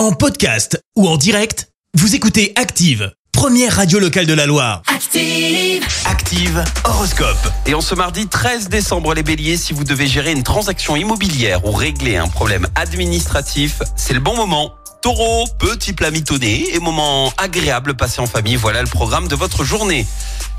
En 0.00 0.12
podcast 0.12 0.82
ou 0.96 1.06
en 1.06 1.18
direct, 1.18 1.68
vous 1.92 2.14
écoutez 2.14 2.54
Active, 2.56 3.12
première 3.32 3.76
radio 3.76 3.98
locale 3.98 4.24
de 4.24 4.32
la 4.32 4.46
Loire. 4.46 4.80
Active. 4.86 5.86
Active 6.06 6.64
Horoscope. 6.84 7.36
Et 7.66 7.74
en 7.74 7.82
ce 7.82 7.94
mardi 7.94 8.26
13 8.26 8.70
décembre, 8.70 9.12
les 9.12 9.22
béliers, 9.22 9.58
si 9.58 9.74
vous 9.74 9.84
devez 9.84 10.06
gérer 10.06 10.32
une 10.32 10.42
transaction 10.42 10.96
immobilière 10.96 11.66
ou 11.66 11.72
régler 11.72 12.16
un 12.16 12.28
problème 12.28 12.66
administratif, 12.76 13.82
c'est 13.94 14.14
le 14.14 14.20
bon 14.20 14.34
moment. 14.34 14.72
Taureau, 15.02 15.46
petit 15.58 15.92
plat 15.92 16.10
mitonné 16.10 16.74
et 16.74 16.78
moment 16.78 17.30
agréable 17.36 17.94
passé 17.94 18.22
en 18.22 18.26
famille, 18.26 18.56
voilà 18.56 18.80
le 18.80 18.88
programme 18.88 19.28
de 19.28 19.36
votre 19.36 19.64
journée. 19.64 20.06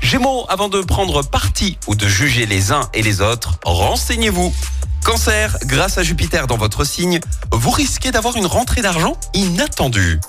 Gémeaux, 0.00 0.46
avant 0.50 0.68
de 0.68 0.82
prendre 0.82 1.20
parti 1.24 1.78
ou 1.88 1.96
de 1.96 2.06
juger 2.06 2.46
les 2.46 2.70
uns 2.70 2.88
et 2.94 3.02
les 3.02 3.20
autres, 3.20 3.58
renseignez-vous. 3.64 4.54
Cancer, 5.04 5.58
grâce 5.64 5.98
à 5.98 6.04
Jupiter 6.04 6.46
dans 6.46 6.56
votre 6.56 6.84
signe, 6.84 7.18
vous 7.50 7.70
risquez 7.70 8.12
d'avoir 8.12 8.36
une 8.36 8.46
rentrée 8.46 8.82
d'argent 8.82 9.16
inattendue. 9.34 10.20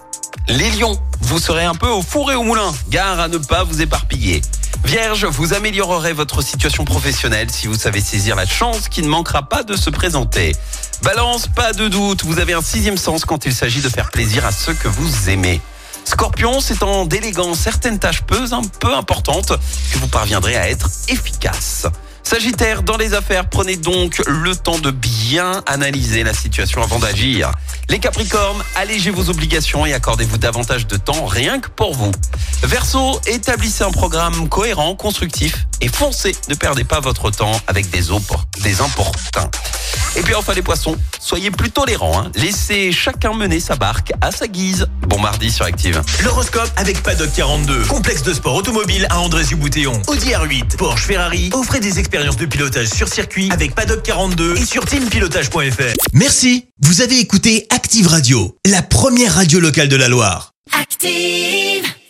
Les 0.47 0.71
lions, 0.71 0.99
vous 1.21 1.37
serez 1.37 1.63
un 1.63 1.75
peu 1.75 1.87
au 1.87 2.01
four 2.01 2.31
et 2.31 2.35
au 2.35 2.43
moulin, 2.43 2.73
gare 2.89 3.19
à 3.19 3.27
ne 3.27 3.37
pas 3.37 3.63
vous 3.63 3.81
éparpiller. 3.81 4.41
Vierge, 4.83 5.25
vous 5.25 5.53
améliorerez 5.53 6.13
votre 6.13 6.41
situation 6.41 6.85
professionnelle 6.85 7.51
si 7.51 7.67
vous 7.67 7.77
savez 7.77 8.01
saisir 8.01 8.35
la 8.35 8.47
chance 8.47 8.89
qui 8.89 9.03
ne 9.03 9.07
manquera 9.07 9.43
pas 9.43 9.63
de 9.63 9.75
se 9.75 9.91
présenter. 9.91 10.55
Balance, 11.03 11.47
pas 11.47 11.71
de 11.73 11.87
doute, 11.87 12.23
vous 12.23 12.39
avez 12.39 12.53
un 12.53 12.61
sixième 12.61 12.97
sens 12.97 13.25
quand 13.25 13.45
il 13.45 13.53
s'agit 13.53 13.81
de 13.81 13.89
faire 13.89 14.09
plaisir 14.09 14.45
à 14.45 14.51
ceux 14.51 14.73
que 14.73 14.87
vous 14.87 15.29
aimez. 15.29 15.61
Scorpion, 16.03 16.59
c'est 16.59 16.83
en 16.83 17.05
déléguant 17.05 17.53
certaines 17.53 17.99
tâches 17.99 18.23
peu, 18.23 18.43
peu 18.79 18.93
importantes 18.93 19.53
que 19.91 19.97
vous 19.99 20.07
parviendrez 20.07 20.57
à 20.57 20.69
être 20.69 20.89
efficace. 21.07 21.85
Sagittaire, 22.23 22.83
dans 22.83 22.97
les 22.97 23.13
affaires, 23.13 23.47
prenez 23.47 23.75
donc 23.75 24.21
le 24.25 24.55
temps 24.55 24.79
de 24.79 24.91
bien 24.91 25.61
analyser 25.67 26.23
la 26.23 26.33
situation 26.33 26.81
avant 26.81 26.97
d'agir. 26.97 27.51
Les 27.89 27.99
Capricornes, 27.99 28.63
allégez 28.75 29.11
vos 29.11 29.29
obligations 29.29 29.85
et 29.85 29.93
accordez-vous 29.93 30.37
davantage 30.37 30.87
de 30.87 30.97
temps 30.97 31.25
rien 31.25 31.59
que 31.59 31.69
pour 31.69 31.93
vous. 31.93 32.11
Verseau, 32.63 33.19
établissez 33.27 33.83
un 33.83 33.91
programme 33.91 34.49
cohérent, 34.49 34.95
constructif 34.95 35.67
et 35.81 35.89
foncez. 35.89 36.35
Ne 36.49 36.55
perdez 36.55 36.85
pas 36.85 37.01
votre 37.01 37.29
temps 37.29 37.59
avec 37.67 37.89
des, 37.89 38.03
des 38.61 38.81
importuns. 38.81 39.51
Et 40.15 40.21
puis 40.21 40.35
enfin 40.35 40.53
les 40.53 40.61
poissons, 40.61 40.95
soyez 41.19 41.51
plus 41.51 41.71
tolérants. 41.71 42.19
hein. 42.19 42.31
Laissez 42.35 42.91
chacun 42.91 43.33
mener 43.33 43.59
sa 43.59 43.75
barque 43.75 44.11
à 44.21 44.31
sa 44.31 44.47
guise. 44.47 44.87
Bon 45.07 45.19
mardi 45.19 45.51
sur 45.51 45.65
Active. 45.65 46.01
L'horoscope 46.23 46.69
avec 46.75 47.01
Paddock 47.01 47.31
42, 47.35 47.83
complexe 47.85 48.23
de 48.23 48.33
sport 48.33 48.55
automobile 48.55 49.07
à 49.09 49.19
André-Boutéon. 49.19 50.01
Audi 50.07 50.29
R8, 50.29 50.77
Porsche, 50.77 51.05
Ferrari, 51.05 51.49
offrez 51.53 51.79
des 51.79 51.99
expériences 51.99 52.37
de 52.37 52.45
pilotage 52.45 52.87
sur 52.89 53.07
circuit 53.07 53.49
avec 53.51 53.73
Paddock 53.75 54.03
42 54.03 54.57
et 54.57 54.65
sur 54.65 54.85
teampilotage.fr. 54.85 55.93
Merci, 56.13 56.67
vous 56.81 57.01
avez 57.01 57.19
écouté 57.19 57.65
Active 57.69 58.07
Radio, 58.07 58.55
la 58.65 58.81
première 58.81 59.35
radio 59.35 59.59
locale 59.59 59.87
de 59.89 59.95
la 59.95 60.07
Loire. 60.09 60.51
Active. 60.79 61.92